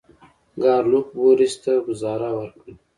ګارلوک 0.63 1.07
بوریس 1.15 1.55
ته 1.63 1.71
ګوزاره 1.87 2.29
ورکړه. 2.37 2.73